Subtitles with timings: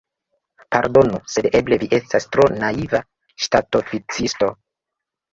[0.75, 3.01] Pardonu, sed eble vi estas tro naiva
[3.47, 4.49] ŝtatoficisto!